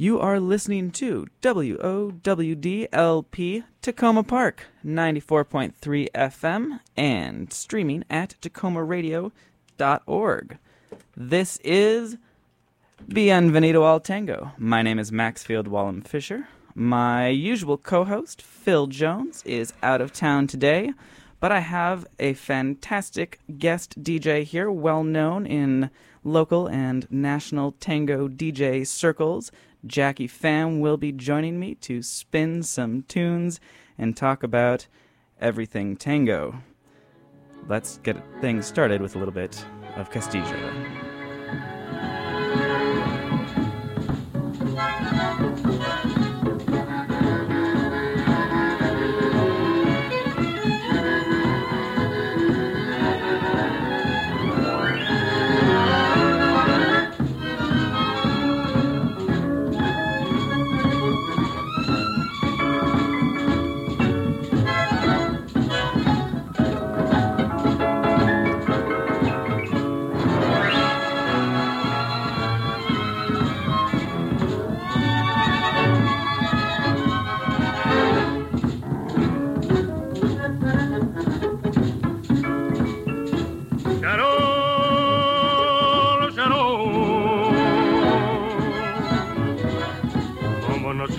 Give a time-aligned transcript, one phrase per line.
[0.00, 2.14] You are listening to WOWDLP
[3.82, 10.58] Takoma Park, 94.3 FM, and streaming at takomaradio.org.
[11.14, 12.16] This is
[13.10, 14.52] Bienvenido al Tango.
[14.56, 16.48] My name is Maxfield Wallem Fisher.
[16.74, 20.94] My usual co host, Phil Jones, is out of town today,
[21.40, 25.90] but I have a fantastic guest DJ here, well known in
[26.24, 29.52] local and national tango DJ circles.
[29.86, 33.60] Jackie Pham will be joining me to spin some tunes
[33.96, 34.86] and talk about
[35.40, 36.62] everything tango.
[37.66, 39.64] Let's get things started with a little bit
[39.96, 41.09] of Castillo.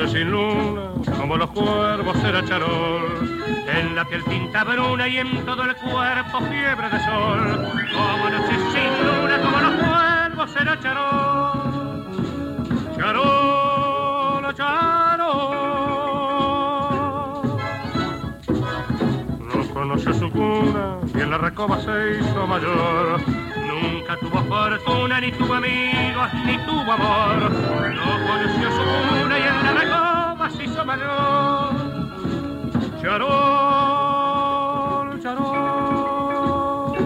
[0.08, 3.30] Sin luna, como los cuervos era charol.
[3.68, 7.70] En la piel tinta bruna y en todo el cuerpo fiebre de sol.
[7.94, 12.06] Como noche sin luna, como los cuervos era charol.
[12.98, 13.41] Charol,
[20.34, 23.20] Y en la recoba se hizo mayor.
[23.68, 27.52] Nunca tuvo fortuna, ni tuvo amigos, ni tuvo amor.
[27.52, 31.76] No conoció su cuna y en la recoba se hizo mayor.
[33.02, 33.30] Charol,
[35.22, 36.98] charol.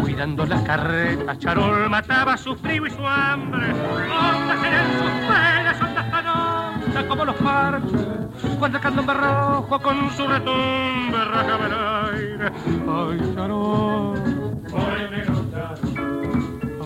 [0.00, 3.70] Cuidando las carretas, Charol mataba su frío y su hambre.
[3.70, 6.08] Ondas en sus penas, hondas
[7.08, 8.47] como los parches.
[8.58, 11.72] Cuando el candombe rojo con su retumbe rajaba el
[12.18, 12.52] aire.
[12.88, 14.18] Ay, Charol.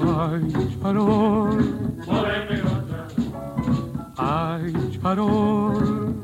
[0.05, 1.65] Ay, Charol.
[4.19, 6.15] Ay, Charol.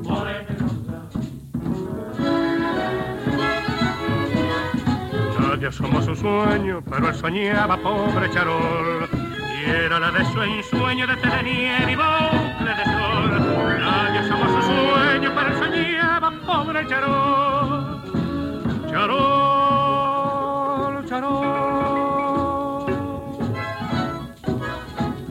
[5.41, 9.09] Nadie asomó su sueño, pero él soñaba pobre Charol.
[9.67, 12.38] Y era la de su ensueño de telenier y bucle
[15.89, 18.03] soñaba pobre Charol.
[18.91, 19.15] Charol,
[21.07, 22.87] Charol.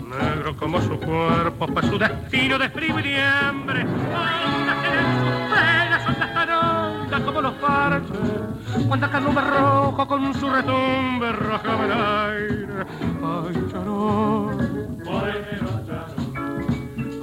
[0.09, 3.81] Negro como su cuerpo, fue su destino de frío y de hambre.
[3.81, 8.18] Ondas en sus penas, ondas tan como los parches.
[8.88, 12.85] Cuando carnube rojo con su retumbe rajaba el aire.
[13.24, 14.57] Ay, charol.
[15.06, 16.18] Ay, charol.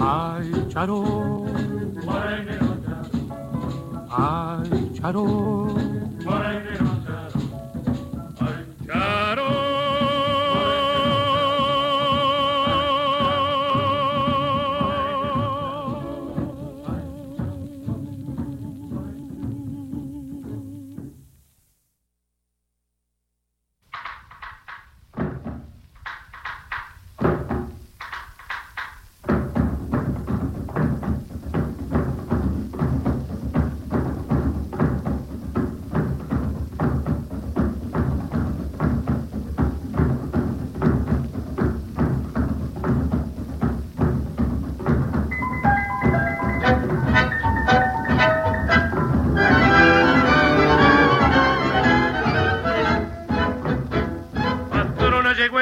[0.01, 2.63] Ay, charol.
[4.16, 4.70] Ay,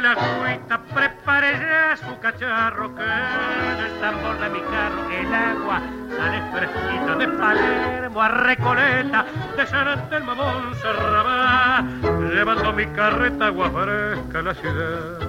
[0.00, 0.58] llegó el
[0.94, 5.82] prepare ya su cacharro que del tambor de mi carro el agua
[6.16, 11.84] sale fresquita de Palermo a Recoleta, de San Telmo a
[12.32, 15.28] llevando mi carreta agua fresca a la ciudad.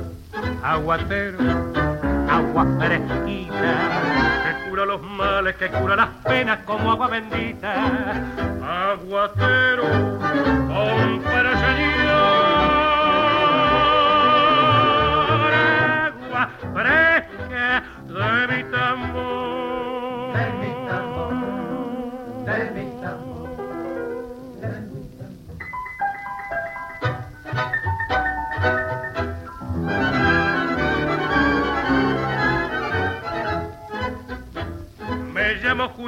[0.63, 1.38] Aguatero,
[2.30, 3.74] agua fresquita,
[4.44, 7.74] que cura los males, que cura las penas como agua bendita.
[8.92, 9.83] Aguatero,
[10.68, 11.32] compra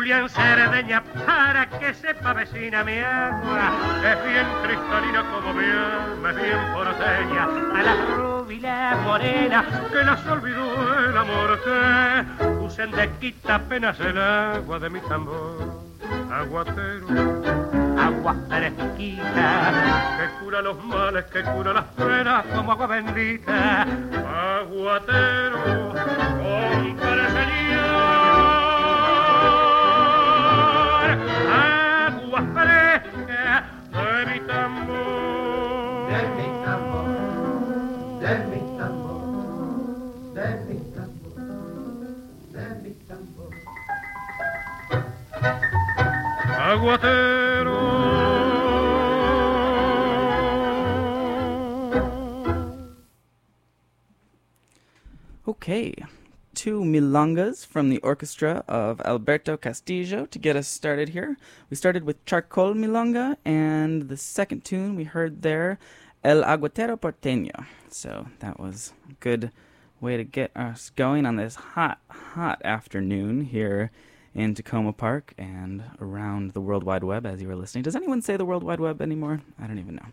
[0.05, 3.73] Julián Cerdeña para que sepa vecina mi agua.
[4.05, 7.45] Es bien cristalina como mi alma, es bien porteña.
[7.45, 14.21] A la rubia morena que las olvidó el amor que usen de quita apenas el
[14.21, 15.81] agua de mi tambor.
[16.31, 17.07] Aguatero
[17.97, 19.73] agua fresquita
[20.19, 23.87] que cura los males, que cura las penas como agua bendita.
[24.61, 25.93] Aguatero,
[26.43, 27.64] compre
[34.25, 36.09] de mi tambor.
[36.09, 37.09] De mi tambor,
[38.19, 39.29] de mi tambor,
[40.33, 41.39] de mi tambor,
[42.53, 43.51] de mi tambor.
[46.57, 47.79] Aguatero.
[55.47, 55.93] Okay,
[56.65, 61.37] two milongas from the orchestra of Alberto Castillo to get us started here.
[61.69, 65.77] We started with Charol Milonga, and the second tune we heard there,
[66.23, 67.67] El Aguatero Porteño.
[67.89, 69.51] So that was a good
[70.01, 73.91] way to get us going on this hot, hot afternoon here
[74.33, 77.83] in Takoma Park and around the World Wide Web as you were listening.
[77.83, 79.39] Does anyone say the World Wide Web anymore?
[79.61, 80.07] I don't even know.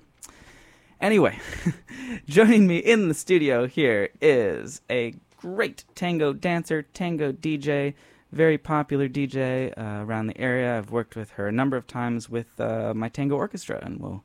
[1.00, 1.38] Anyway,
[2.26, 7.94] joining me in the studio here is a great tango dancer, tango DJ,
[8.30, 10.78] very popular DJ uh, around the area.
[10.78, 14.22] I've worked with her a number of times with uh, my tango orchestra, and we'll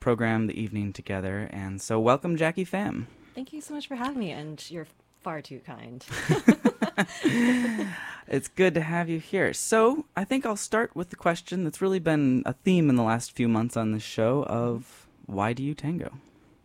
[0.00, 1.50] program the evening together.
[1.52, 3.04] And so, welcome, Jackie Pham.
[3.34, 4.86] Thank you so much for having me, and you're
[5.22, 6.04] far too kind.
[8.28, 9.52] It's good to have you here.
[9.52, 13.04] So, I think I'll start with the question that's really been a theme in the
[13.04, 16.14] last few months on this show of why do you tango?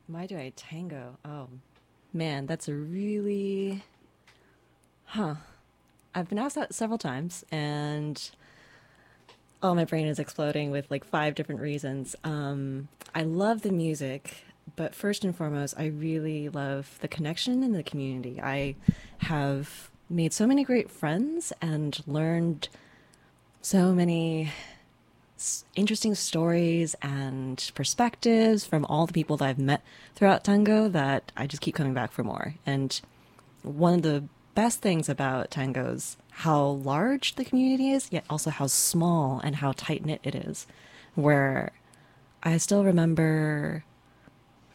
[0.08, 1.18] Why do I tango?
[1.24, 1.50] Oh,
[2.14, 3.84] man, that's a really.
[5.06, 5.36] Huh.
[6.14, 8.32] I've been asked that several times, and
[9.64, 12.16] oh, my brain is exploding with like five different reasons.
[12.24, 17.74] Um, I love the music, but first and foremost, I really love the connection and
[17.74, 18.42] the community.
[18.42, 18.76] I
[19.20, 22.68] have made so many great friends and learned
[23.62, 24.52] so many
[25.76, 29.82] interesting stories and perspectives from all the people that I've met
[30.16, 32.56] throughout tango that I just keep coming back for more.
[32.66, 33.00] And
[33.64, 34.24] one of the
[34.56, 39.58] best things about tango is how large the community is, yet also how small and
[39.58, 40.68] how tight knit it is.
[41.16, 41.72] Where
[42.44, 43.84] I still remember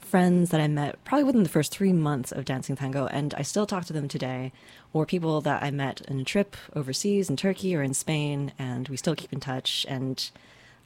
[0.00, 3.42] friends that I met probably within the first three months of dancing tango, and I
[3.42, 4.52] still talk to them today,
[4.92, 8.88] or people that I met in a trip overseas in Turkey or in Spain, and
[8.88, 9.84] we still keep in touch.
[9.88, 10.30] And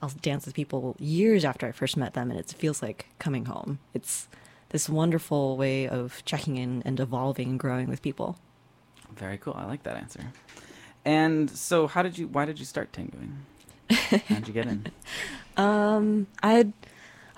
[0.02, 3.44] I'll dance with people years after I first met them, and it feels like coming
[3.44, 3.78] home.
[3.94, 4.28] It's
[4.70, 8.38] this wonderful way of checking in and evolving and growing with people.
[9.14, 9.54] Very cool.
[9.56, 10.32] I like that answer.
[11.04, 12.28] And so, how did you?
[12.28, 13.44] Why did you start tangoing?
[13.90, 14.86] How'd you get in?
[15.56, 16.72] Um, I'd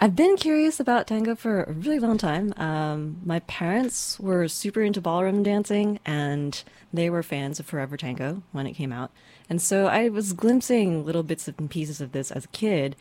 [0.02, 2.52] I've been curious about tango for a really long time.
[2.56, 6.60] Um, my parents were super into ballroom dancing, and
[6.92, 9.12] they were fans of Forever Tango when it came out.
[9.48, 12.96] And so I was glimpsing little bits and pieces of this as a kid,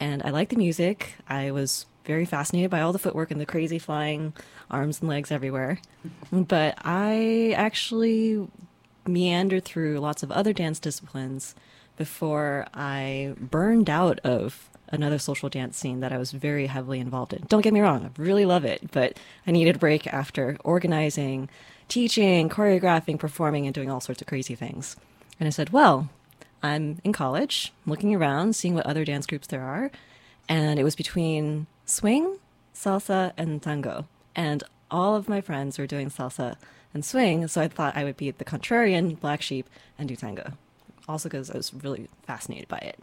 [0.00, 1.16] and I liked the music.
[1.28, 4.32] I was very fascinated by all the footwork and the crazy flying
[4.70, 5.78] arms and legs everywhere.
[6.32, 8.48] but I actually
[9.06, 11.54] meandered through lots of other dance disciplines
[11.98, 17.32] before I burned out of another social dance scene that I was very heavily involved
[17.32, 17.44] in.
[17.48, 21.48] Don't get me wrong, I really love it, but I needed a break after organizing,
[21.88, 24.96] teaching, choreographing, performing, and doing all sorts of crazy things.
[25.38, 26.08] And I said, well,
[26.62, 29.90] I'm in college, looking around, seeing what other dance groups there are,
[30.48, 32.38] and it was between swing,
[32.74, 34.06] salsa, and tango.
[34.34, 36.56] And all of my friends were doing salsa
[36.94, 40.52] and swing, so I thought I would be the contrarian black sheep and do tango.
[41.08, 42.98] Also, because I was really fascinated by it.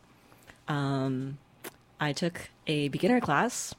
[0.68, 1.38] Um,
[2.04, 3.74] I took a beginner class,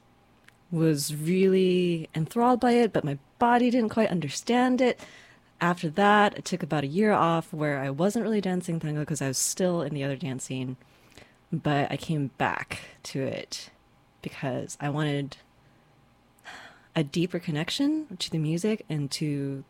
[0.71, 4.99] was really enthralled by it, but my body didn't quite understand it.
[5.61, 9.23] After that, I took about a year off where I wasn't really dancing tango because
[9.23, 10.77] I was still in the other dance scene.
[11.53, 13.71] But I came back to it
[14.21, 15.37] because I wanted
[16.97, 19.65] a deeper connection to the music and to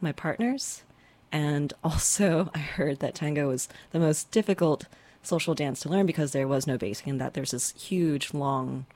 [0.00, 0.82] my partners.
[1.30, 4.86] And also, I heard that tango was the most difficult
[5.28, 8.86] social dance to learn because there was no basic and that there's this huge, long,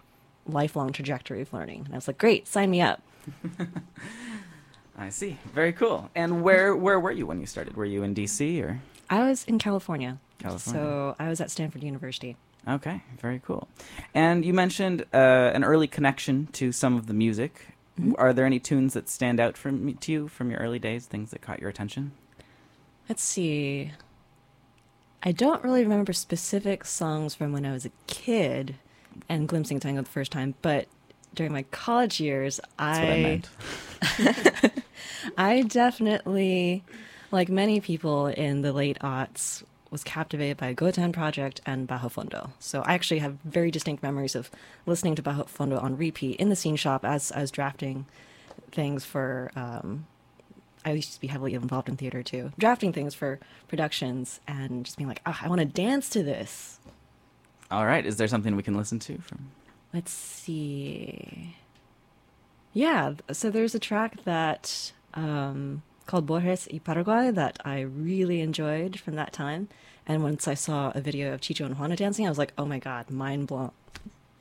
[0.46, 1.82] lifelong trajectory of learning.
[1.84, 3.02] And I was like, great, sign me up.
[4.98, 5.38] I see.
[5.54, 6.10] Very cool.
[6.14, 7.76] And where where were you when you started?
[7.76, 8.80] Were you in DC or?
[9.08, 10.18] I was in California.
[10.38, 10.82] California.
[10.82, 12.36] So I was at Stanford University.
[12.68, 13.68] Okay, very cool.
[14.14, 17.66] And you mentioned uh, an early connection to some of the music.
[18.16, 21.06] Are there any tunes that stand out from to you from your early days?
[21.06, 22.12] Things that caught your attention?
[23.08, 23.92] Let's see.
[25.22, 28.76] I don't really remember specific songs from when I was a kid
[29.28, 30.88] and glimpsing tango the first time, but
[31.34, 33.48] during my college years, I meant.
[35.38, 36.82] I definitely,
[37.30, 42.50] like many people in the late aughts, was captivated by Gotan Project and Bajo Fondo.
[42.58, 44.50] So I actually have very distinct memories of
[44.86, 48.06] listening to Bajo Fondo on repeat in the scene shop as I was drafting
[48.72, 49.52] things for.
[49.54, 50.06] Um,
[50.84, 54.96] I used to be heavily involved in theater too, drafting things for productions and just
[54.96, 56.78] being like, oh, I want to dance to this.
[57.70, 58.04] All right.
[58.04, 59.50] Is there something we can listen to from?
[59.94, 61.56] Let's see.
[62.74, 68.98] Yeah, so there's a track that um, called Borges y Paraguay that I really enjoyed
[68.98, 69.68] from that time.
[70.06, 72.64] And once I saw a video of Chicho and Juana dancing, I was like, oh
[72.64, 73.72] my god, mind blown.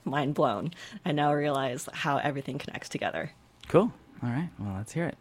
[0.04, 0.72] Mind blown.
[1.06, 3.32] I now realize how everything connects together.
[3.68, 3.94] Cool.
[4.24, 4.50] All right.
[4.58, 5.18] Well, let's hear it.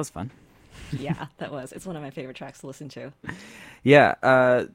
[0.00, 0.30] Was fun.
[0.92, 1.72] yeah, that was.
[1.72, 3.12] It's one of my favorite tracks to listen to.
[3.84, 4.66] Yeah, uh,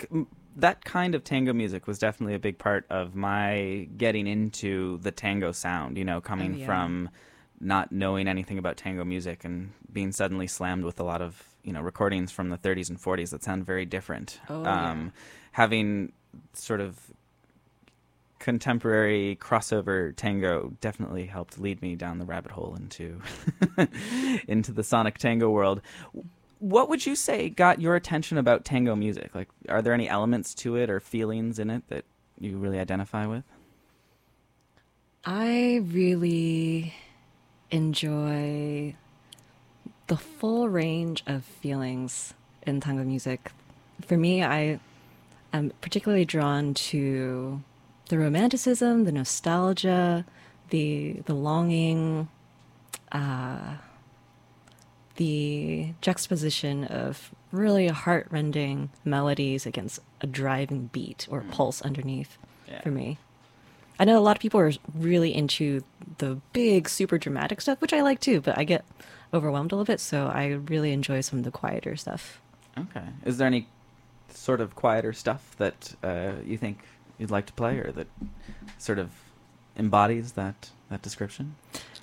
[0.00, 0.26] c-
[0.56, 5.10] that kind of tango music was definitely a big part of my getting into the
[5.10, 5.98] tango sound.
[5.98, 6.66] You know, coming Oh, yeah.
[6.66, 7.10] from
[7.60, 11.72] not knowing anything about tango music and being suddenly slammed with a lot of you
[11.72, 14.40] know recordings from the 30s and 40s that sound very different.
[14.48, 14.90] Oh, yeah.
[14.90, 15.12] um,
[15.52, 16.12] Having
[16.52, 16.98] sort of
[18.44, 23.18] contemporary crossover tango definitely helped lead me down the rabbit hole into
[24.46, 25.80] into the sonic tango world.
[26.58, 29.34] What would you say got your attention about tango music?
[29.34, 32.04] Like are there any elements to it or feelings in it that
[32.38, 33.44] you really identify with?
[35.24, 36.92] I really
[37.70, 38.94] enjoy
[40.08, 42.34] the full range of feelings
[42.66, 43.52] in tango music.
[44.06, 44.80] For me, I
[45.54, 47.62] am particularly drawn to
[48.08, 50.24] the romanticism, the nostalgia,
[50.70, 52.28] the the longing,
[53.12, 53.76] uh,
[55.16, 62.36] the juxtaposition of really heartrending melodies against a driving beat or pulse underneath.
[62.68, 62.80] Yeah.
[62.80, 63.18] For me.
[64.00, 65.84] I know a lot of people are really into
[66.18, 68.84] the big, super dramatic stuff, which I like too, but I get
[69.32, 72.40] overwhelmed a little bit, so I really enjoy some of the quieter stuff.
[72.78, 73.68] okay is there any
[74.30, 76.78] sort of quieter stuff that uh, you think
[77.18, 78.06] you'd like to play or that
[78.78, 79.10] sort of
[79.76, 81.54] embodies that that description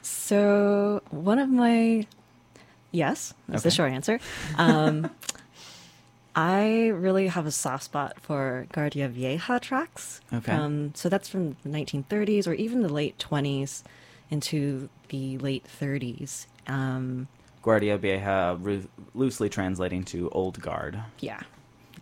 [0.02, 2.06] So, one of my.
[2.92, 4.20] Yes, that's the short answer.
[4.58, 5.10] Um,
[6.36, 10.22] I really have a soft spot for Guardia Vieja tracks.
[10.34, 10.52] Okay.
[10.52, 13.84] Um, so, that's from the 1930s or even the late 20s
[14.30, 16.48] into the late 30s.
[16.68, 17.28] Um,
[17.62, 18.58] guardia vieja
[19.14, 21.42] loosely translating to old guard Yeah.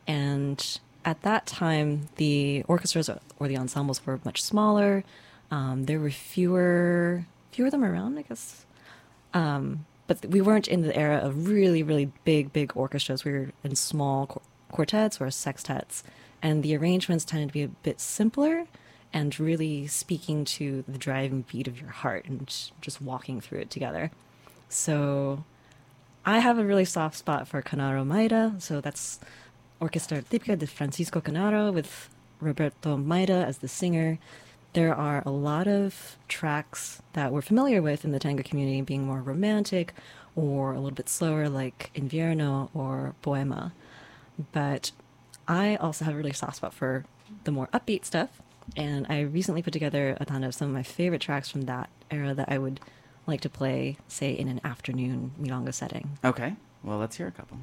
[0.07, 3.09] And at that time, the orchestras
[3.39, 5.03] or the ensembles were much smaller.
[5.51, 8.65] Um, there were fewer, fewer of them around, I guess.
[9.33, 13.23] Um, but we weren't in the era of really, really big, big orchestras.
[13.23, 16.03] We were in small qu- quartets or sextets.
[16.41, 18.65] And the arrangements tended to be a bit simpler
[19.11, 22.47] and really speaking to the driving beat of your heart and
[22.81, 24.11] just walking through it together.
[24.69, 25.43] So
[26.25, 29.19] I have a really soft spot for Canaro Maida, so that's
[29.81, 32.09] Orquesta Típica de Francisco Canaro with
[32.41, 34.19] Roberto Maida as the singer.
[34.73, 39.05] There are a lot of tracks that we're familiar with in the tango community being
[39.05, 39.93] more romantic
[40.35, 43.73] or a little bit slower, like Invierno or Poema.
[44.51, 44.91] But
[45.47, 47.05] I also have a really soft spot for
[47.45, 48.41] the more upbeat stuff,
[48.75, 51.89] and I recently put together a ton of some of my favorite tracks from that
[52.11, 52.79] era that I would
[53.25, 56.17] like to play, say, in an afternoon milonga setting.
[56.23, 57.57] okay well let's hear a couple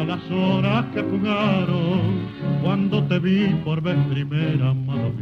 [0.00, 2.26] A las horas que jugaron,
[2.62, 5.12] cuando te vi por vez primera, amado.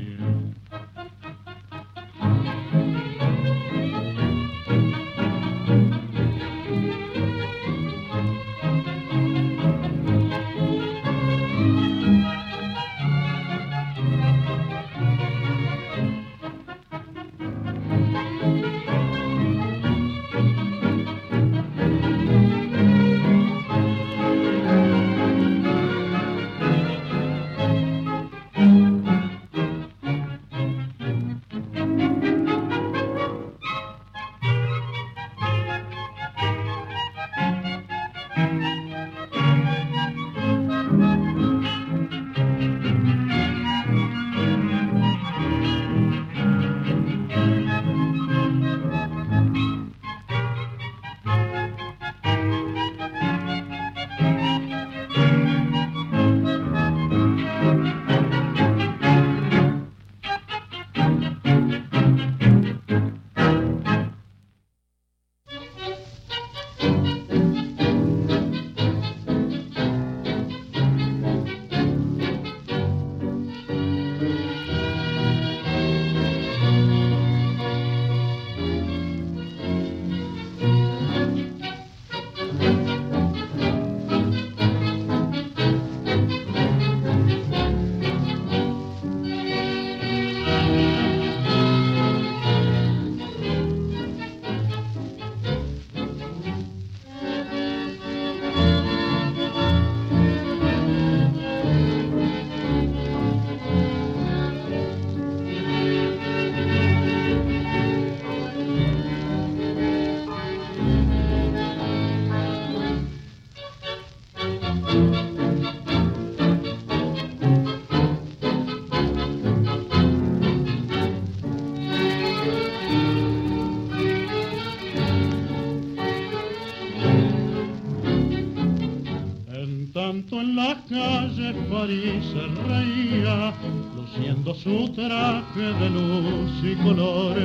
[130.41, 133.53] En las calles París se reía,
[133.97, 137.37] luciendo su traje de luz y color.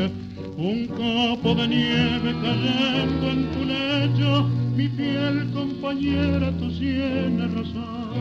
[0.58, 8.14] Un copo de nieve cayendo en tu lecho, mi fiel compañera, tu sienes rosal.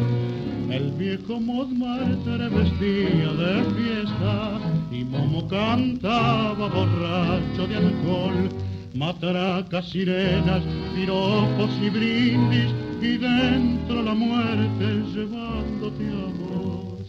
[0.70, 8.48] El viejo Montmartre vestía de fiesta y Momo cantaba borracho de alcohol.
[8.94, 10.62] Matracas, sirenas,
[10.94, 17.02] piropos y brindis y dentro la muerte llevándote a vos.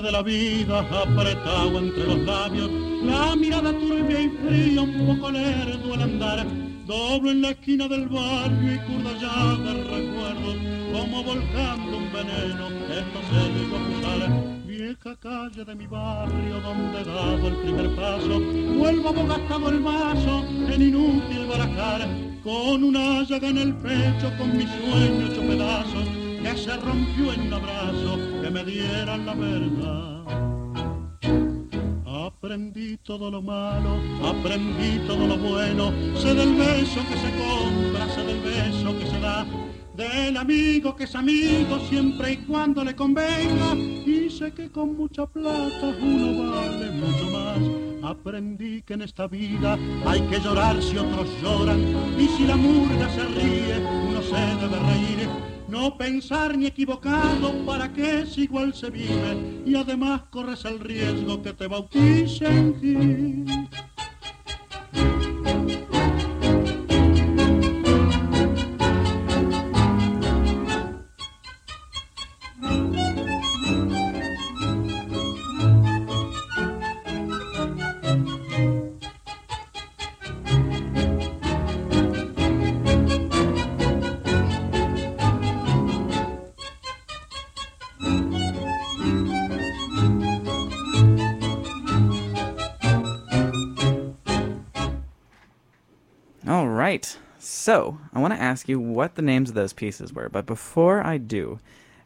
[0.00, 2.70] De la vida apretado entre los labios,
[3.02, 6.46] la mirada turbia y fría, un poco lerdo el andar,
[6.86, 10.56] doblo en la esquina del barrio y curda ya de recuerdos,
[10.92, 14.66] como volcando un veneno, esto se digo cruzar.
[14.66, 18.40] Vieja calle de mi barrio donde he dado el primer paso,
[18.76, 22.06] vuelvo abogastado el vaso en inútil barajar,
[22.44, 26.08] con una llaga en el pecho, con mi sueño hecho pedazos,
[26.42, 30.22] que se rompió en un abrazo que me dieran la verdad.
[32.06, 38.22] Aprendí todo lo malo, aprendí todo lo bueno, sé del beso que se compra, sé
[38.22, 39.44] del beso que se da,
[39.96, 45.26] del amigo que es amigo siempre y cuando le convenga, y sé que con mucha
[45.26, 48.12] plata uno vale mucho más.
[48.12, 51.80] Aprendí que en esta vida hay que llorar si otros lloran,
[52.16, 53.78] y si la murga se ríe,
[54.08, 55.55] uno se debe reír.
[55.68, 61.42] No pensar ni equivocado para que es igual se vive y además corres el riesgo
[61.42, 63.68] que te bauticen
[96.86, 97.18] right.
[97.40, 100.28] So, I want to ask you what the names of those pieces were.
[100.28, 101.58] But before I do,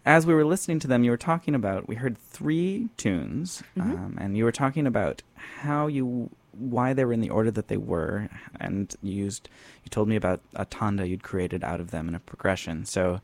[0.07, 4.17] as we were listening to them, you were talking about, we heard three tunes, um,
[4.19, 7.77] and you were talking about how you, why they were in the order that they
[7.77, 9.51] were, and you used,
[9.85, 12.87] you told me about a tanda you'd created out of them in a progression.
[12.87, 13.21] So,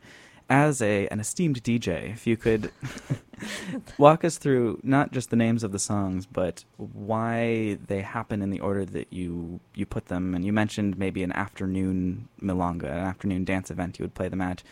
[0.48, 2.70] as a an esteemed DJ, if you could
[3.98, 8.50] walk us through not just the names of the songs, but why they happen in
[8.50, 10.35] the order that you you put them.
[10.35, 14.40] And you mentioned maybe an afternoon milonga, an afternoon dance event you would play them
[14.40, 14.62] at.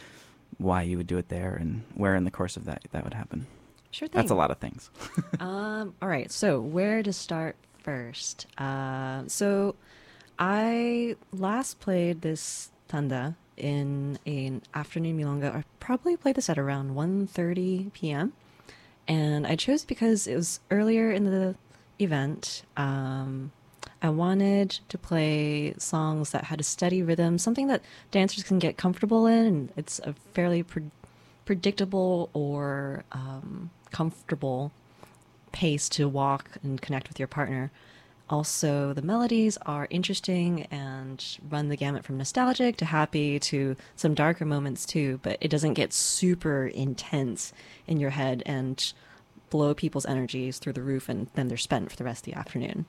[0.58, 3.14] Why you would do it there, and where in the course of that that would
[3.14, 3.46] happen.
[3.90, 4.16] Sure thing.
[4.16, 4.90] That's a lot of things.
[5.40, 8.46] um, all right, so where to start first?
[8.58, 9.74] Uh, so
[10.38, 15.54] I last played this tanda in an afternoon milonga.
[15.54, 18.32] I probably played this at around 1.30 p.m.
[19.06, 21.54] And I chose because it was earlier in the
[21.98, 22.62] event.
[22.76, 23.52] Um,
[24.02, 28.76] I wanted to play songs that had a steady rhythm, something that dancers can get
[28.76, 29.46] comfortable in.
[29.46, 30.90] And it's a fairly pre-
[31.44, 34.72] predictable or um, comfortable
[35.52, 37.70] pace to walk and connect with your partner.
[38.30, 44.14] Also, the melodies are interesting and run the gamut from nostalgic to happy to some
[44.14, 47.52] darker moments too, but it doesn't get super intense
[47.86, 48.94] in your head and
[49.50, 52.38] blow people's energies through the roof and then they're spent for the rest of the
[52.38, 52.86] afternoon.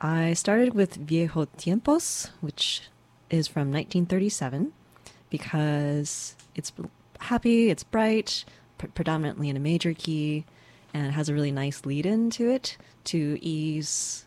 [0.00, 2.88] I started with Viejo Tiempos, which
[3.30, 4.72] is from 1937,
[5.30, 6.72] because it's
[7.20, 8.44] happy, it's bright,
[8.78, 10.44] pr- predominantly in a major key,
[10.94, 14.24] and it has a really nice lead in to it to ease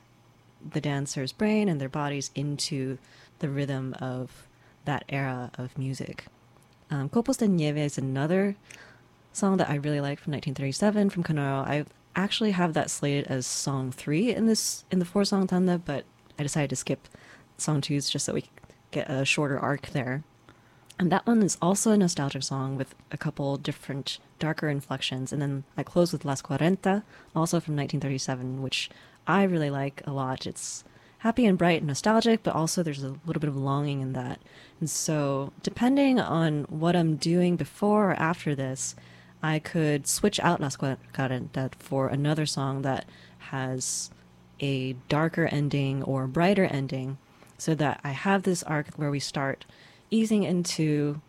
[0.71, 2.97] the dancer's brain and their bodies into
[3.39, 4.47] the rhythm of
[4.85, 6.25] that era of music.
[6.89, 8.55] Um, Copos de Nieve is another
[9.33, 11.65] song that I really like from 1937 from Canaro.
[11.65, 15.77] I actually have that slated as song three in this in the four song tanda,
[15.77, 16.05] but
[16.39, 17.07] I decided to skip
[17.57, 18.45] song twos just so we
[18.91, 20.23] get a shorter arc there.
[20.97, 25.33] And that one is also a nostalgic song with a couple different darker inflections.
[25.33, 27.03] And then I close with Las Cuarenta,
[27.35, 28.89] also from 1937, which
[29.27, 30.47] I really like a lot.
[30.47, 30.85] It's
[31.19, 34.39] happy and bright and nostalgic, but also there's a little bit of longing in that.
[34.79, 38.95] And so, depending on what I'm doing before or after this,
[39.43, 43.05] I could switch out Las Cuarenta for another song that
[43.49, 44.11] has
[44.59, 47.17] a darker ending or brighter ending
[47.57, 49.65] so that I have this arc where we start
[50.11, 51.21] easing into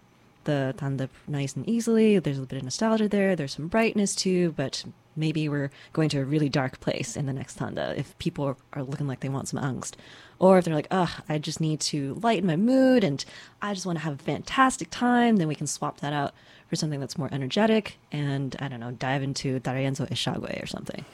[0.44, 2.18] the tanda nice and easily.
[2.18, 3.36] There's a little bit of nostalgia there.
[3.36, 4.84] There's some brightness too, but
[5.16, 8.82] maybe we're going to a really dark place in the next tanda if people are,
[8.82, 9.94] looking like they want some angst.
[10.38, 13.24] Or if they're like, ugh, I just need to lighten my mood and
[13.62, 16.34] I just want to have a fantastic time, then we can swap that out
[16.68, 21.04] for something that's more energetic and, I don't know, dive into D'Arienzo Echagüe or something.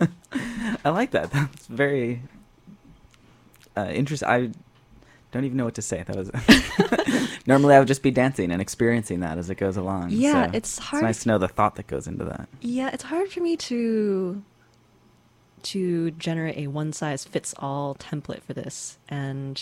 [0.84, 1.30] I like that.
[1.30, 2.22] That's very
[3.76, 4.28] uh, interesting.
[4.28, 4.50] I
[5.32, 6.02] don't even know what to say.
[6.06, 6.30] That was
[7.46, 10.10] normally I would just be dancing and experiencing that as it goes along.
[10.10, 11.02] Yeah, so it's hard.
[11.02, 12.48] It's nice to know the thought that goes into that.
[12.60, 14.42] Yeah, it's hard for me to
[15.62, 18.98] to generate a one size fits all template for this.
[19.08, 19.60] And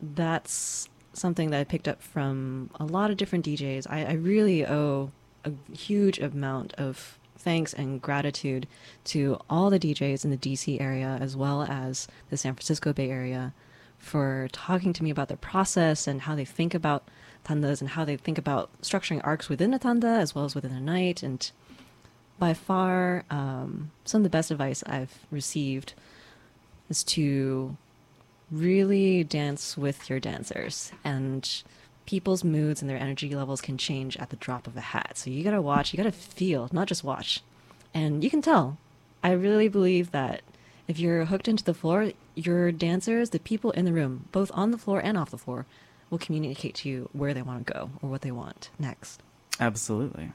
[0.00, 3.86] that's something that I picked up from a lot of different DJs.
[3.88, 5.10] I, I really owe
[5.44, 8.66] a huge amount of thanks and gratitude
[9.04, 13.10] to all the DJs in the DC area as well as the San Francisco Bay
[13.10, 13.54] Area
[14.00, 17.06] for talking to me about their process and how they think about
[17.44, 20.72] tandas and how they think about structuring arcs within a tanda as well as within
[20.72, 21.22] a night.
[21.22, 21.48] And
[22.38, 25.94] by far, um, some of the best advice I've received
[26.88, 27.76] is to
[28.50, 31.62] really dance with your dancers and
[32.06, 35.12] people's moods and their energy levels can change at the drop of a hat.
[35.14, 37.42] So you gotta watch, you gotta feel, not just watch.
[37.94, 38.78] And you can tell.
[39.22, 40.42] I really believe that
[40.90, 44.72] if you're hooked into the floor, your dancers, the people in the room, both on
[44.72, 45.64] the floor and off the floor,
[46.10, 49.22] will communicate to you where they want to go or what they want next.
[49.60, 50.32] Absolutely.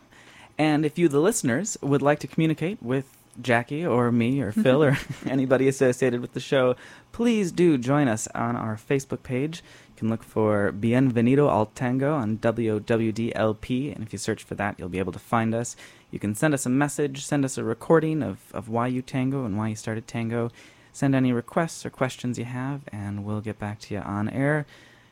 [0.58, 4.82] And if you, the listeners, would like to communicate with Jackie or me or Phil
[4.82, 6.78] or anybody associated with the show,
[7.12, 9.62] please do join us on our Facebook page.
[9.96, 14.76] You can look for Bienvenido al Tango on WWDLP, and if you search for that,
[14.78, 15.78] you'll be able to find us.
[16.12, 19.46] You can send us a message, send us a recording of, of why you tango
[19.46, 20.52] and why you started tango.
[20.92, 24.66] Send any requests or questions you have, and we'll get back to you on air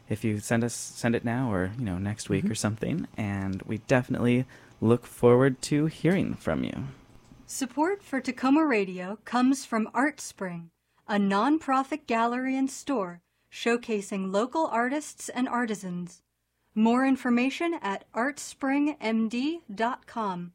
[0.10, 2.52] if you send us send it now or you know next week mm-hmm.
[2.52, 3.08] or something.
[3.16, 4.44] And we definitely
[4.82, 6.88] look forward to hearing from you.
[7.48, 10.72] Support for Takoma Radio comes from ArtSpring,
[11.08, 13.23] a nonprofit gallery and store
[13.54, 16.24] showcasing local artists and artisans.
[16.74, 20.52] More information at artspringmd.com.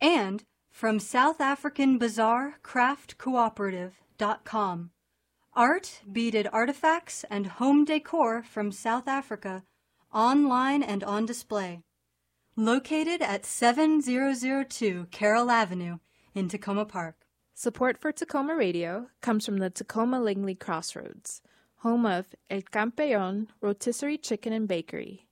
[0.00, 0.42] And
[0.72, 4.90] from South African Bazaar Craft Cooperative.com.
[5.54, 9.62] Art, beaded artifacts, and home decor from South Africa,
[10.12, 11.82] online and on display.
[12.56, 15.98] Located at 7002 Carroll Avenue
[16.34, 17.28] in Takoma Park.
[17.54, 21.40] Support for Takoma Radio comes from the Takoma Langley Crossroads,
[21.84, 25.26] home of El Campeon Rotisserie Chicken and Bakery.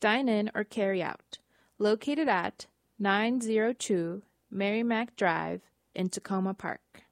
[0.00, 1.38] Dine in or carry out.
[1.78, 2.66] located at
[2.98, 5.60] 902 Merrimack Drive
[5.94, 7.02] in Takoma Park.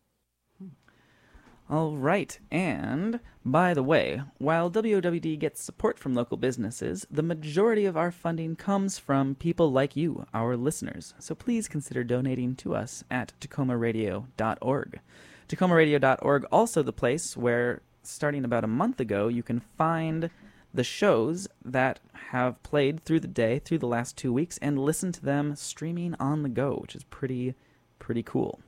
[1.68, 7.84] All right, and by the way, while WWD gets support from local businesses, the majority
[7.84, 11.14] of our funding comes from people like you, our listeners.
[11.18, 15.00] So please consider donating to us at takomaradio.org.
[15.48, 20.30] Takomaradio.org also the place where starting about a month ago you can find
[20.72, 25.10] the shows that have played through the day through the last 2 weeks and listen
[25.12, 27.54] to them streaming on the go, which is pretty
[27.98, 28.60] pretty cool.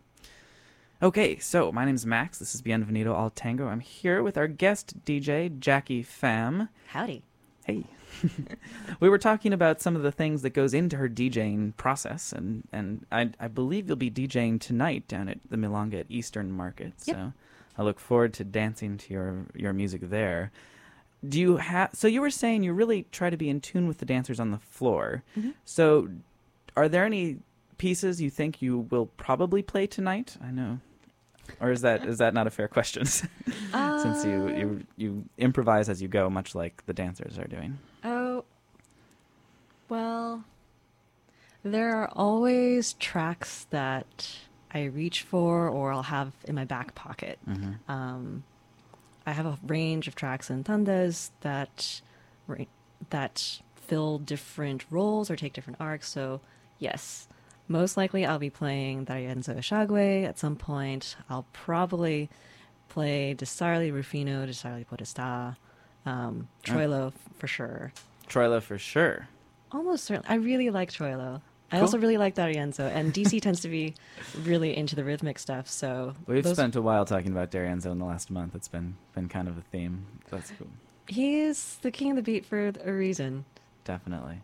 [1.02, 2.38] Okay, so my name's Max.
[2.38, 3.66] This is Bienvenido al Tango.
[3.66, 6.68] I'm here with our guest DJ, Jackie Pham.
[6.86, 7.24] Howdy.
[7.64, 7.86] Hey.
[9.00, 12.68] we were talking about some of the things that goes into her DJing process, and,
[12.70, 16.92] and I, I believe you'll be DJing tonight down at the Milonga at Eastern Market.
[17.04, 17.16] Yep.
[17.16, 17.32] So
[17.76, 20.52] I look forward to dancing to your, your music there.
[21.26, 21.90] Do you have?
[21.94, 24.50] So you were saying you really try to be in tune with the dancers on
[24.50, 25.22] the floor.
[25.38, 25.50] Mm-hmm.
[25.64, 26.08] So,
[26.76, 27.38] are there any
[27.78, 30.36] pieces you think you will probably play tonight?
[30.42, 30.80] I know,
[31.60, 33.04] or is that is that not a fair question?
[33.06, 37.78] Since you, uh, you you improvise as you go, much like the dancers are doing.
[38.02, 38.44] Oh,
[39.88, 40.44] well,
[41.62, 44.38] there are always tracks that
[44.74, 47.38] I reach for or I'll have in my back pocket.
[47.88, 48.42] Um,
[49.26, 52.00] I have a range of tracks and tandas that
[53.10, 56.08] that fill different roles or take different arcs.
[56.08, 56.40] So,
[56.78, 57.28] yes,
[57.68, 61.16] most likely I'll be playing D'Arienzo Echagüe at some point.
[61.28, 62.28] I'll probably
[62.88, 65.56] play Di Sarli Rufino, Di Sarli Podesta,
[66.06, 67.92] um, Troilo f- for sure.
[68.28, 69.28] Troilo for sure.
[69.72, 70.28] Almost certainly.
[70.28, 71.40] I really like Troilo.
[71.72, 71.80] I Cool.
[71.86, 73.94] also really like D'Arienzo, and DC tends to be
[74.42, 75.66] really into the rhythmic stuff.
[75.68, 78.54] So We've those- spent a while talking about D'Arienzo in the last month.
[78.54, 80.06] It's been been kind of a theme.
[80.30, 80.68] That's cool.
[81.08, 83.44] he's the king of the beat for a reason.
[83.84, 84.42] Definitely.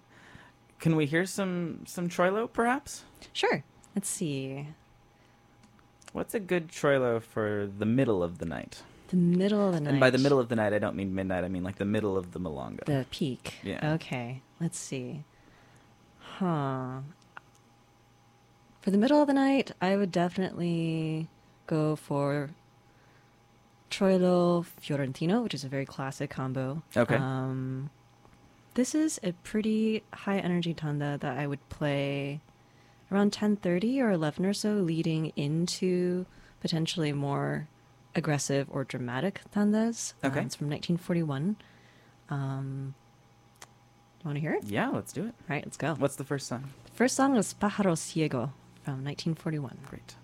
[0.80, 3.04] Can we hear some some Troilo, perhaps?
[3.32, 3.62] Sure.
[3.94, 4.68] Let's see.
[6.12, 8.82] What's a good Troilo for the middle of the night?
[9.08, 9.90] The middle of the night.
[9.90, 11.44] And by the middle of the night, I don't mean midnight.
[11.44, 12.84] I mean like the middle of the milonga.
[12.86, 13.54] the peak.
[13.62, 13.94] Yeah.
[13.94, 14.42] Okay.
[14.60, 15.24] Let's see.
[16.38, 17.00] Huh.
[18.88, 21.28] For the middle of the night, I would definitely
[21.66, 22.48] go for
[23.90, 26.82] Troilo Fiorentino, which is a very classic combo.
[26.96, 27.16] Okay.
[27.16, 27.90] Um,
[28.72, 32.40] this is a pretty high energy tanda that I would play
[33.12, 36.24] around 10:30 or 11 or so leading into
[36.62, 37.68] potentially more
[38.14, 40.14] aggressive or dramatic tandas.
[40.24, 40.40] Uh, Okay.
[40.40, 41.56] it's from 1941.
[42.30, 42.94] Um,
[43.60, 44.64] you want to hear it?
[44.64, 45.34] yeah, let's do it.
[45.40, 45.94] All right, let's go.
[45.96, 46.70] What's the first song?
[46.94, 48.52] First song is Pájaro Ciego
[48.88, 49.76] from 1941.
[49.90, 50.14] Great.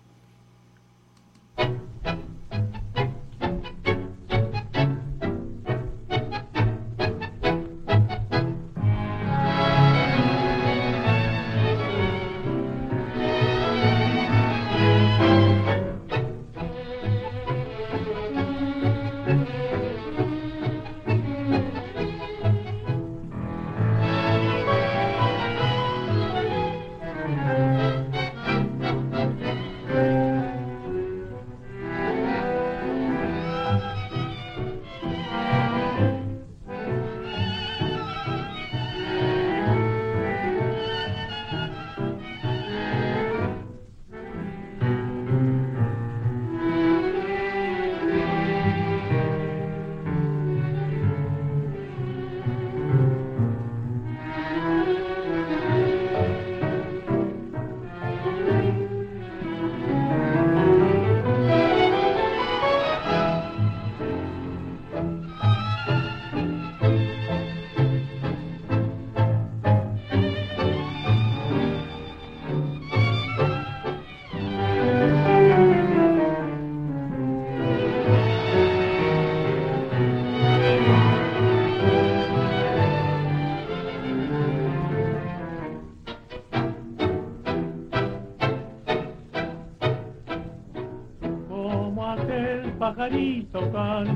[93.55, 94.14] Pajarito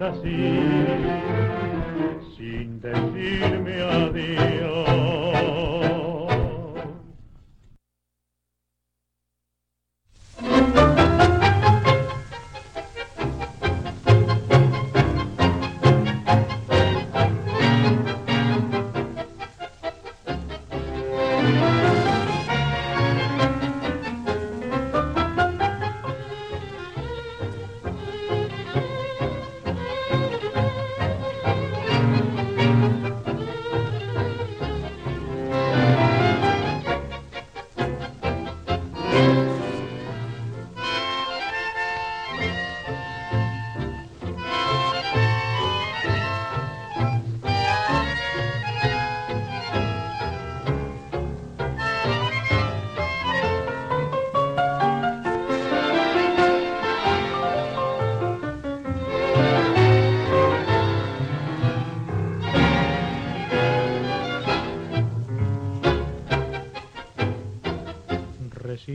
[0.00, 0.36] así,
[2.36, 4.88] sin decirme adiós?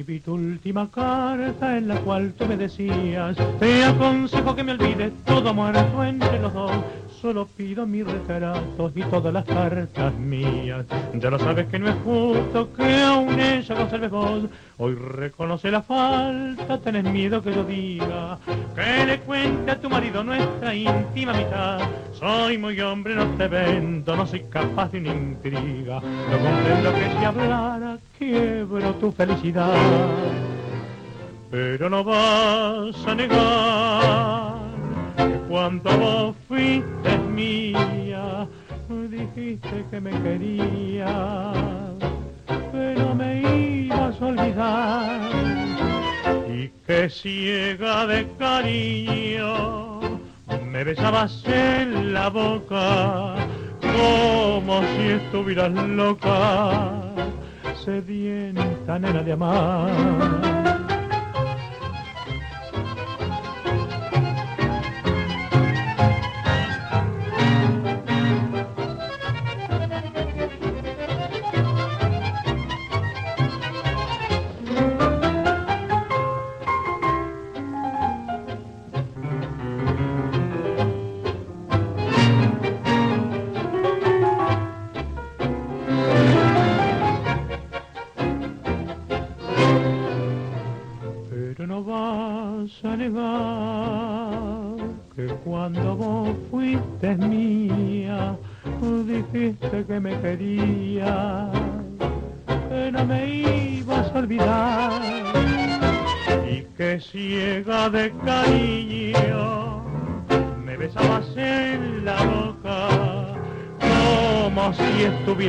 [0.04, 5.14] Recibí tu última carta en la cual tú me decías Te aconsejo que me olvides
[5.24, 6.23] todo muerto dos
[7.24, 10.86] Solo pido mis retratos y todas las cartas mías.
[11.14, 14.44] Ya lo sabes que no es justo que aún ella conserve vos.
[14.78, 18.40] Hoy reconoce la falta, tenés miedo que yo diga
[18.76, 21.80] Que le cuente a tu marido nuestra íntima mitad
[22.12, 26.02] Soy muy hombre, no te vendo, no soy capaz de una intriga.
[26.02, 29.78] No comprendo que si hablara quiebro tu felicidad.
[31.50, 34.63] Pero no vas a negar
[35.54, 38.48] cuando vos fuiste mía
[38.90, 41.94] Dijiste que me querías
[42.48, 45.22] que no me ibas a olvidar
[46.50, 50.00] y que ciega de cariño
[50.72, 53.36] me besabas en la boca
[53.80, 57.04] como si estuvieras loca,
[57.86, 60.63] sedienta nena de amar.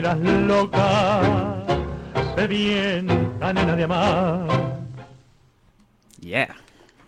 [0.05, 1.65] Si estuvieras loca,
[2.37, 4.77] sedienta nena de amar.
[6.21, 6.53] Yeah,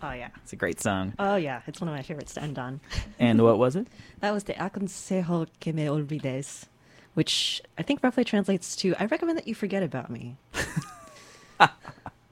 [0.01, 0.29] Oh yeah.
[0.41, 1.13] it's a great song.
[1.19, 1.61] Oh yeah.
[1.67, 2.79] It's one of my favorites to end on.
[3.19, 3.85] And what was it?
[4.21, 6.65] That was the aconsejo que me olvides,
[7.13, 10.37] which I think roughly translates to I recommend that you forget about me.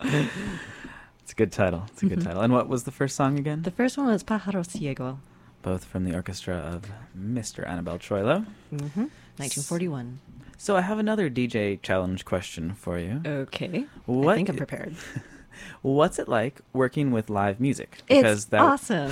[0.02, 1.84] It's a good title.
[1.92, 2.42] It's a good title.
[2.42, 3.62] And what was the first song again?
[3.62, 5.20] The first one was Pájaro Ciego,
[5.62, 7.68] Both from the orchestra of Mr.
[7.68, 8.46] Aníbal Troilo.
[8.74, 9.08] mm-hmm.
[9.38, 10.20] 1941.
[10.58, 13.22] So I have another DJ challenge question for you.
[13.26, 13.86] Okay.
[14.06, 14.96] What I think I'm prepared.
[15.82, 18.02] What's it like working with live music?
[18.08, 19.12] It's that awesome.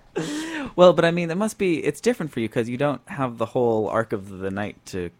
[0.76, 3.38] well, but I mean, it must be it's different for you because you don't have
[3.38, 5.10] the whole arc of the night to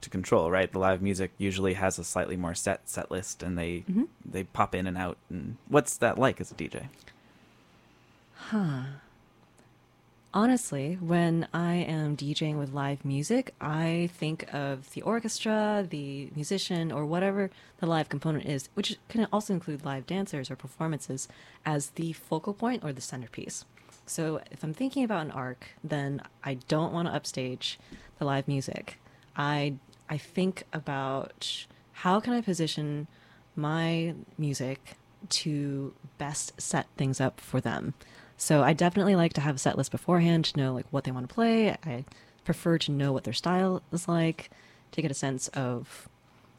[0.00, 0.70] to control, right?
[0.70, 4.04] The live music usually has a slightly more set set list, and they Mm-hmm.
[4.24, 5.16] they pop in and out.
[5.30, 6.88] And what's that like as a DJ?
[10.36, 16.90] Honestly, when I am DJing with live music, I think of the orchestra, the musician,
[16.90, 21.28] or whatever the live component is, which can also include live dancers or performances,
[21.64, 23.64] as the focal point or the centerpiece.
[24.06, 27.78] So if I'm thinking about an arc, then I don't want to upstage
[28.18, 28.98] the live music.
[29.36, 29.74] I
[30.10, 33.06] I think about how can I position
[33.54, 34.96] my music
[35.28, 37.94] to best set things up for them.
[38.44, 41.10] So I definitely like to have a set list beforehand to know like what they
[41.10, 41.70] want to play.
[41.70, 42.04] I
[42.44, 44.50] prefer to know what their style is like
[44.92, 46.10] to get a sense of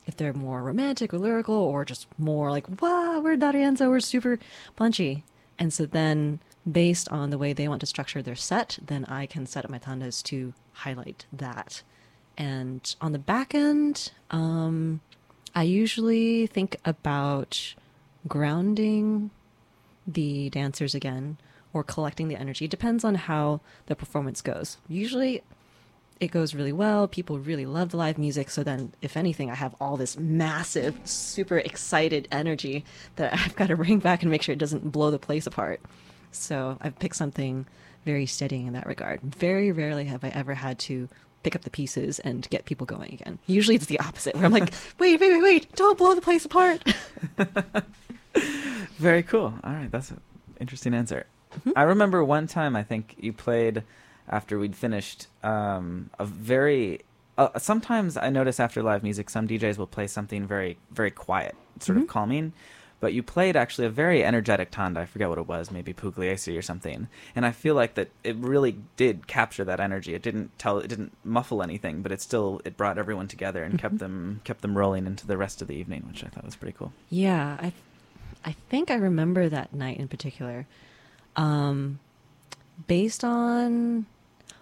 [0.07, 4.39] if they're more romantic or lyrical or just more like wow we're D'Arienzo we're super
[4.75, 5.23] punchy
[5.59, 9.27] and so then based on the way they want to structure their set then I
[9.27, 11.83] can set up my tandas to highlight that
[12.35, 15.01] and on the back end um,
[15.53, 17.75] I usually think about
[18.27, 19.29] grounding
[20.07, 21.37] the dancers again
[21.75, 25.43] or collecting the energy depends on how the performance goes usually
[26.19, 27.09] it goes really well.
[27.09, 28.49] People really love the live music.
[28.49, 32.85] So then, if anything, I have all this massive, super excited energy
[33.17, 35.81] that I've got to bring back and make sure it doesn't blow the place apart.
[36.31, 37.65] So I've picked something
[38.05, 39.21] very steadying in that regard.
[39.21, 41.09] Very rarely have I ever had to
[41.43, 43.39] pick up the pieces and get people going again.
[43.45, 46.45] Usually it's the opposite, where I'm like, wait, wait, wait, wait, don't blow the place
[46.45, 46.81] apart.
[48.97, 49.53] Very cool.
[49.63, 50.21] All right, that's an
[50.59, 51.25] interesting answer.
[51.75, 53.83] I remember one time I think you played
[54.29, 57.01] after we'd finished um, a very.
[57.37, 61.55] Uh, sometimes I notice after live music, some DJs will play something very, very quiet,
[61.79, 62.53] sort of calming.
[63.01, 65.01] But you played actually a very energetic tanda.
[65.01, 67.07] I forget what it was, maybe Pugliese or something.
[67.35, 70.15] And I feel like that it really did capture that energy.
[70.15, 73.77] It didn't tell, it didn't muffle anything, but it still it brought everyone together and
[73.77, 76.55] kept them kept them rolling into the rest of the evening, which I thought was
[76.55, 76.93] pretty cool.
[77.09, 77.73] Yeah, I,
[78.45, 80.65] I think I remember that night in particular.
[81.35, 81.99] Um,
[82.87, 84.05] based on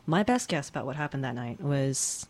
[0.06, 2.28] my best guess about what happened that night was,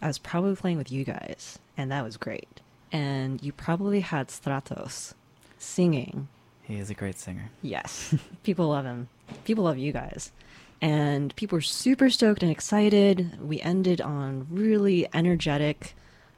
[0.00, 2.60] I was probably playing with you guys, and that was great.
[2.92, 5.14] And you probably had Stratos
[5.58, 6.28] singing.
[6.62, 7.50] He is a great singer.
[7.62, 9.08] Yes, people love him.
[9.44, 10.32] People love you guys.
[10.80, 13.40] And people were super stoked and excited.
[13.42, 15.94] We ended on really energetic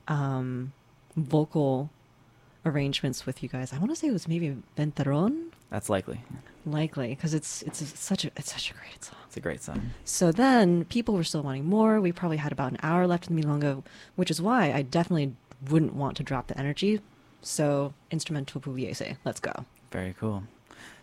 [0.07, 0.73] um,
[1.17, 1.91] vocal
[2.65, 3.73] arrangements with you guys.
[3.73, 6.21] I want to say it was maybe Ventarrón, That's likely.
[6.65, 9.19] likely, because it's it's such a it's such a great song.
[9.27, 9.91] It's a great song.
[10.05, 12.01] So then people were still wanting more.
[12.01, 13.83] We probably had about an hour left in the Milonga,
[14.15, 15.35] which is why I definitely
[15.69, 17.01] wouldn't want to drop the energy.
[17.43, 19.53] So instrumental pugliese, let's go.
[19.91, 20.45] Very cool.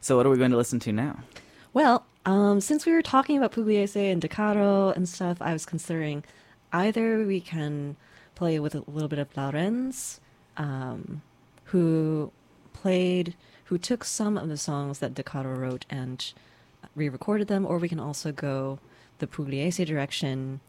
[0.01, 1.20] So what are we going to listen to now?
[1.74, 5.66] Well, um, since we were talking about Pugliese and De Caro and stuff, I was
[5.66, 6.24] considering
[6.72, 7.95] either we can
[8.36, 10.20] play with a little bit of Laurenz,
[10.57, 11.22] um,
[11.66, 12.32] who
[12.74, 13.36] played,
[13.74, 16.32] who took some of the songs that De Caro wrote and
[16.95, 18.78] re-recorded them, or we can also go
[19.17, 20.59] the Pugliese direction.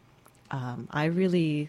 [0.50, 1.68] Um, I really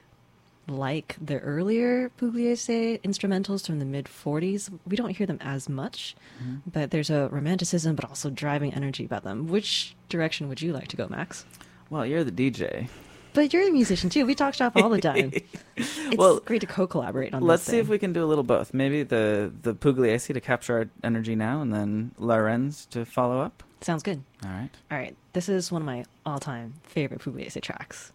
[0.65, 4.71] like the earlier Pugliese instrumentals from the mid 40s.
[4.88, 6.15] We don't hear them as much,
[6.71, 9.49] but there's a romanticism, but also driving energy about them.
[9.49, 11.43] Which direction would you like to go, Max?
[11.89, 12.88] Well, you're the DJ.
[13.36, 14.25] But you're a musician too.
[14.25, 15.31] We talk shop all the time.
[15.77, 17.41] It's Well, great to co-collaborate on.
[17.43, 18.73] Let's see if we can do a little both.
[18.73, 23.61] Maybe the the Pugliese to capture our energy now, and then Laurenz to follow up.
[23.81, 24.23] Sounds good.
[24.43, 24.69] All right.
[24.89, 28.11] All right, this is one of my all-time favorite Pugliese tracks.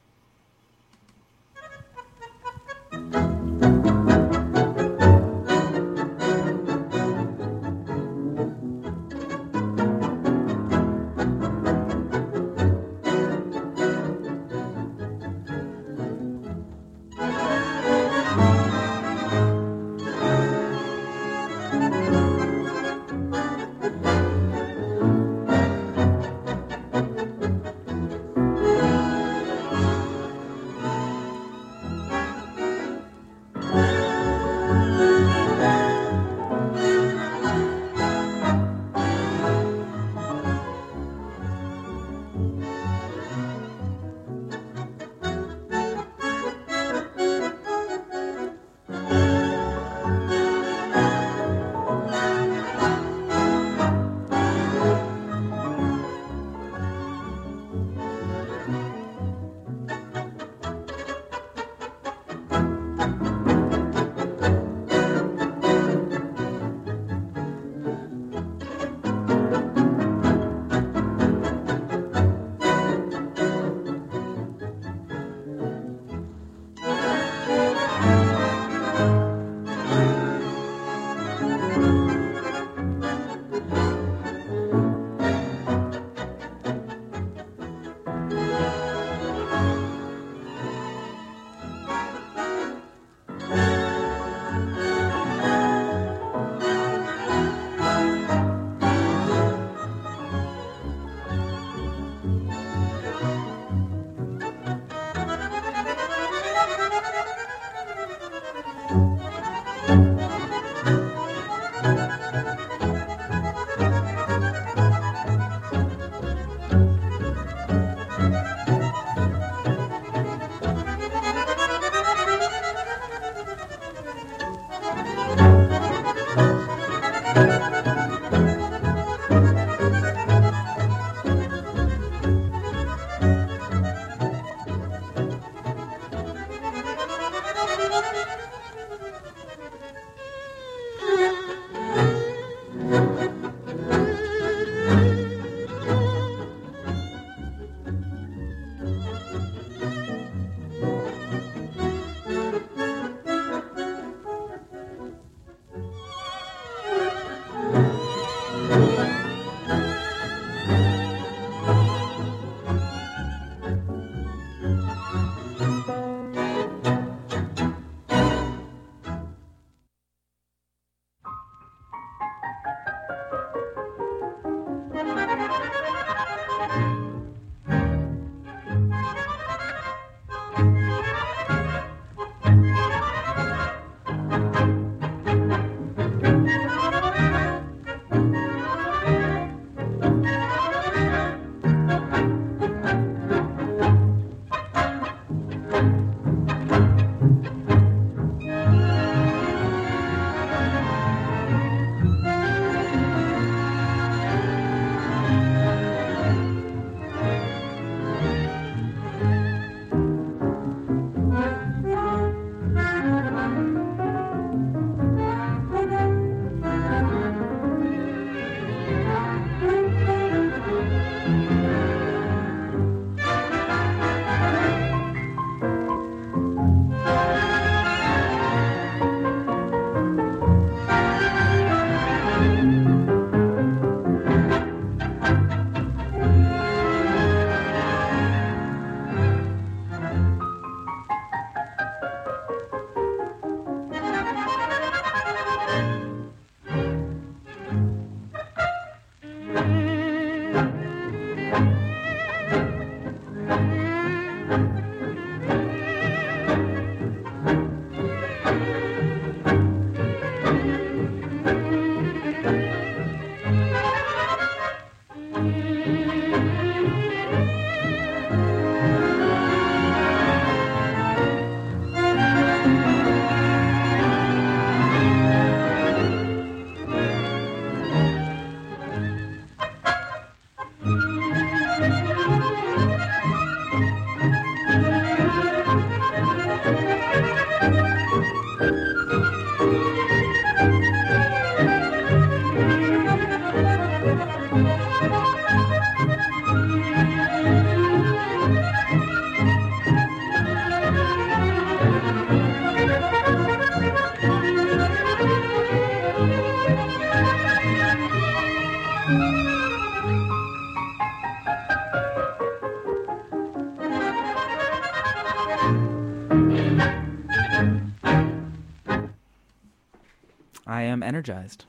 [321.11, 321.65] Energized.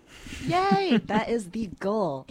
[0.46, 0.98] Yay!
[1.06, 2.28] that is the goal.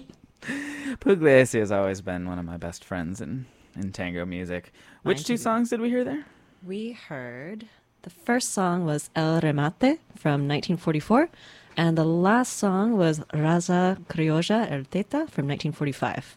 [1.02, 4.72] Pugliese has always been one of my best friends in, in tango music.
[5.02, 5.42] Which two too.
[5.48, 6.24] songs did we hear there?
[6.64, 7.66] We heard
[8.02, 11.28] the first song was El Remate from 1944,
[11.76, 16.36] and the last song was Raza Criolla El Teta from 1945.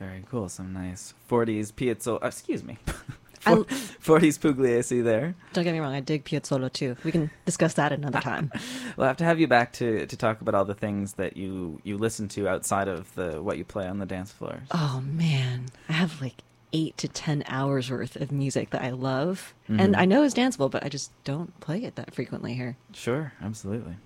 [0.00, 0.48] Very cool.
[0.48, 2.24] Some nice 40s Piazzolla.
[2.24, 2.78] excuse me.
[3.46, 5.34] I- 40s Pugliese there.
[5.52, 6.96] Don't get me wrong, I dig Piazzolla too.
[7.04, 8.50] We can discuss that another time.
[8.96, 11.80] We'll have to have you back to, to talk about all the things that you,
[11.82, 14.66] you listen to outside of the what you play on the dance floors.
[14.72, 19.54] oh man, I have like eight to ten hours worth of music that I love,
[19.68, 20.00] and mm-hmm.
[20.00, 22.76] I know it's danceable, but I just don't play it that frequently here.
[22.92, 23.96] Sure, absolutely.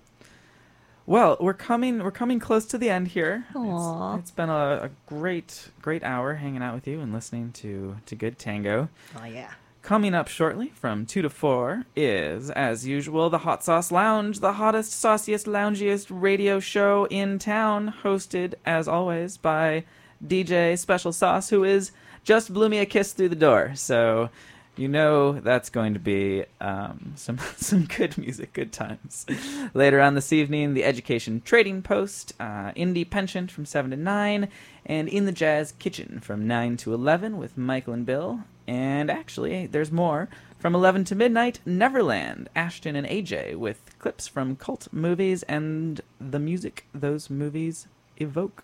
[1.07, 3.45] Well, we're coming we're coming close to the end here.
[3.51, 7.95] It's- it's been a, a great great hour hanging out with you and listening to
[8.05, 8.89] to good tango.
[9.19, 9.51] Oh yeah.
[9.83, 14.51] Coming up shortly from 2 to 4 is, as usual, the Hot Sauce Lounge, the
[14.53, 19.85] hottest, sauciest, loungiest radio show in town, hosted, as always, by
[20.21, 21.93] DJ Special Sauce, who is
[22.25, 23.71] just blew me a kiss through the door.
[23.75, 24.29] So
[24.77, 29.25] you know that's going to be um, some some good music, good times.
[29.73, 34.47] Later on this evening, the Education Trading Post, uh, Indie Penchant from 7 to 9,
[34.85, 38.41] and In the Jazz Kitchen from 9 to 11 with Michael and Bill.
[38.67, 40.29] And actually, there's more.
[40.59, 46.39] From 11 to midnight, Neverland, Ashton and AJ with clips from cult movies and the
[46.39, 48.63] music those movies evoke.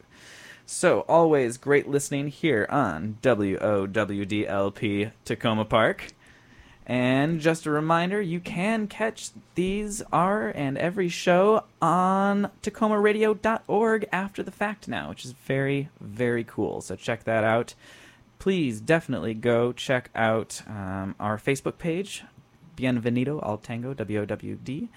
[0.66, 6.14] So, always great listening here on WOWDLP Takoma Park.
[6.86, 14.41] And just a reminder, you can catch these are and every show on takomaradio.org after
[14.41, 16.80] the fact now, which is very, very cool.
[16.80, 17.74] So check that out.
[18.39, 22.24] Please definitely go check out um, our Facebook page,
[22.78, 24.89] Bienvenido al Tango, W O W D.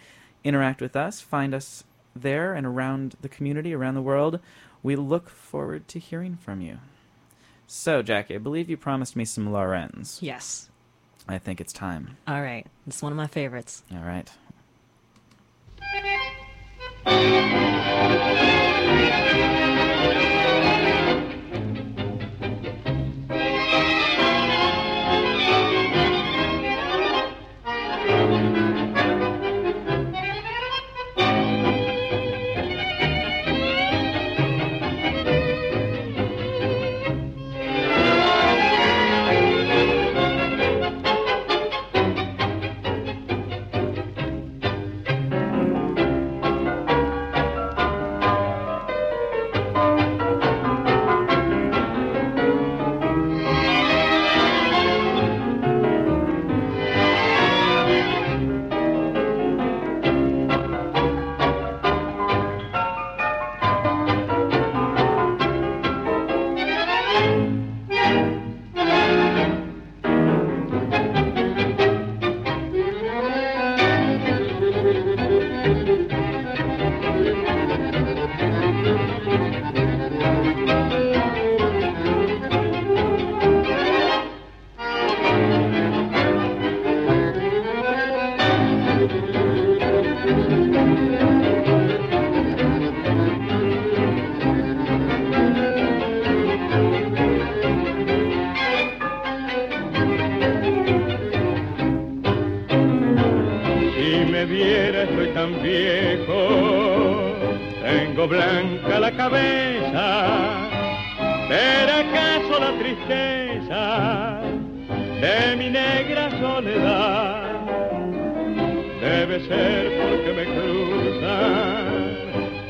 [0.44, 1.82] Interact with us, find us
[2.14, 4.40] there and around the community, around the world.
[4.82, 6.78] We look forward to hearing from you.
[7.66, 10.22] So, Jackie, I believe you promised me some Laurenz.
[10.22, 10.70] Yes.
[11.28, 12.16] I think it's time.
[12.28, 12.66] All right.
[12.86, 13.82] It's one of my favorites.
[13.92, 14.30] All right.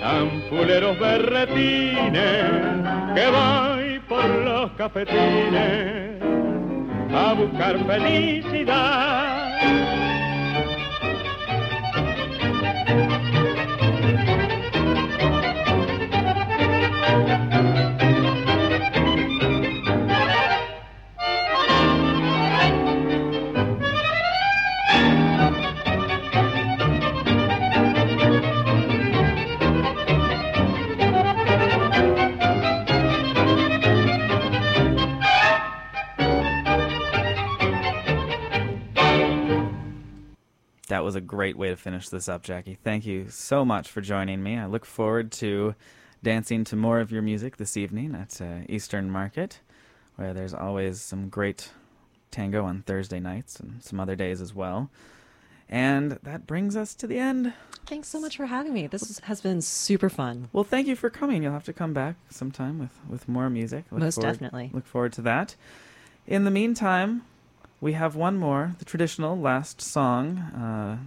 [0.07, 2.53] Tan fuleros berretines
[3.15, 6.23] que voy por los cafetines
[7.13, 9.37] a buscar felicidad.
[41.07, 42.79] Was a great way to finish this up, Jackie.
[42.83, 44.59] Thank you so much for joining me.
[44.59, 45.77] I look forward to
[46.21, 49.61] dancing to more of your music this evening at uh, Eastern Market,
[50.17, 51.71] where there's always some great
[52.33, 54.91] tango on Thursday nights and some other days as well.
[55.69, 57.53] And that brings us to the end.
[57.87, 58.89] Thanks so much for having me.
[58.89, 60.49] This is- has been super fun.
[60.53, 61.45] Well, thank you for coming.
[61.45, 63.85] You'll have to come back sometime with, with more music.
[63.93, 64.71] Look Most forward- definitely.
[64.75, 65.55] Look forward to that.
[66.27, 67.23] In the meantime,
[67.81, 70.99] we have one more, the traditional last song, uh,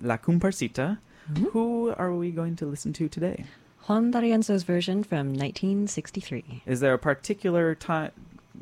[0.00, 0.98] La Comparsita.
[1.32, 1.44] Mm-hmm.
[1.46, 3.44] Who are we going to listen to today?
[3.88, 6.62] Juan D'Arienzo's version from 1963.
[6.66, 8.10] Is there a particular time?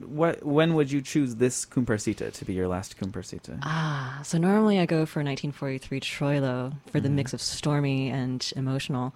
[0.07, 3.59] What when would you choose this comparsita to be your last comparsita?
[3.63, 7.17] Ah, so normally I go for 1943 Troilo for the Mm-hmm.
[7.17, 9.13] mix of stormy and emotional.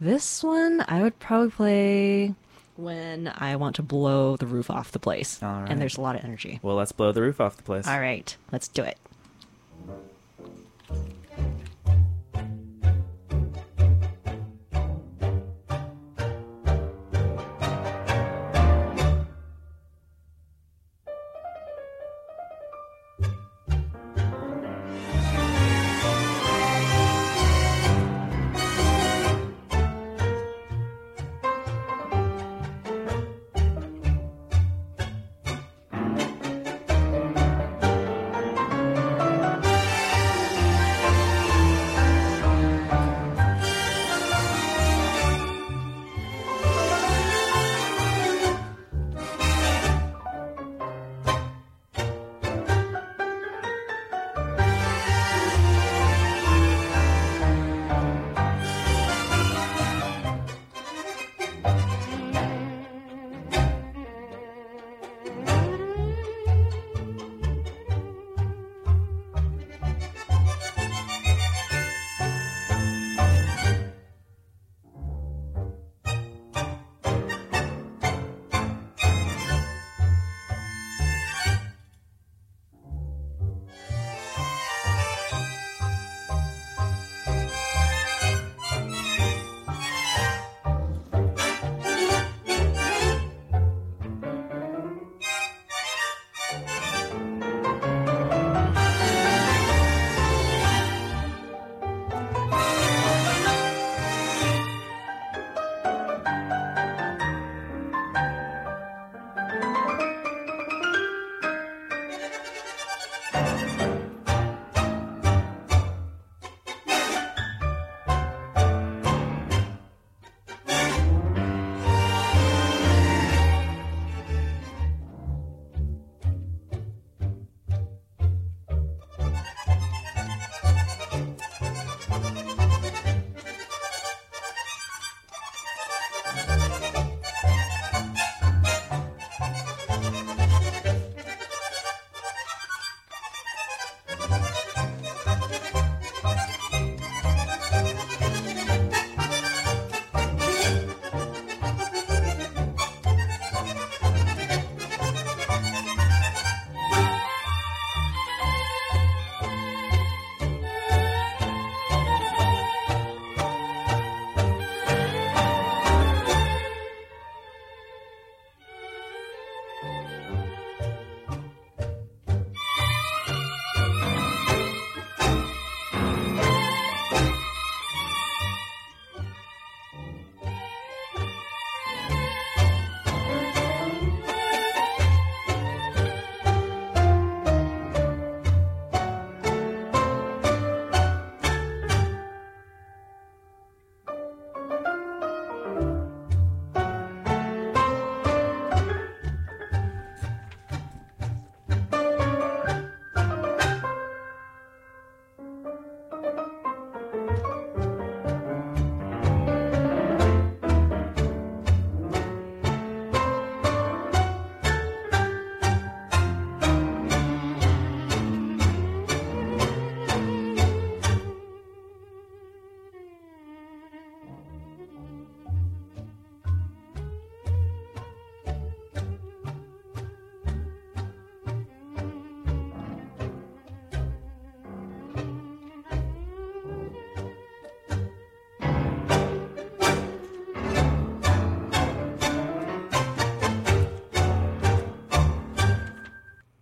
[0.00, 2.34] This one I would probably play
[2.82, 5.42] when I want to blow the roof off the place.
[5.42, 5.70] All right.
[5.70, 6.60] And there's a lot of energy.
[6.62, 7.86] Well, let's blow the roof off the place.
[7.86, 8.98] All right, let's do it.